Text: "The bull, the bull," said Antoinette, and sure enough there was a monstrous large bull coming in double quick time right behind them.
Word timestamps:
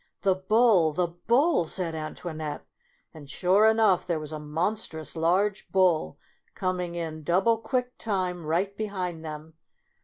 "The 0.23 0.33
bull, 0.33 0.93
the 0.93 1.09
bull," 1.09 1.67
said 1.67 1.93
Antoinette, 1.93 2.65
and 3.13 3.29
sure 3.29 3.67
enough 3.67 4.03
there 4.03 4.19
was 4.19 4.31
a 4.31 4.39
monstrous 4.39 5.15
large 5.15 5.71
bull 5.71 6.17
coming 6.55 6.95
in 6.95 7.21
double 7.21 7.59
quick 7.59 7.95
time 7.99 8.43
right 8.47 8.75
behind 8.75 9.23
them. 9.23 9.53